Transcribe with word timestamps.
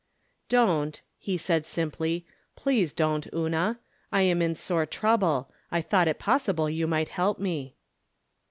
"Don't," 0.59 1.03
he 1.19 1.37
said, 1.37 1.63
simply;" 1.67 2.25
please 2.55 2.91
don't, 2.91 3.27
Una; 3.35 3.77
I 4.11 4.23
am 4.23 4.41
in 4.41 4.55
sore 4.55 4.87
trouble; 4.87 5.51
I 5.69 5.81
thought 5.81 6.07
it 6.07 6.17
possible 6.17 6.67
you 6.71 6.87
might 6.87 7.09
help 7.09 7.37
me." 7.37 7.75